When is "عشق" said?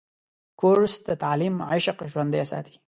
1.71-1.97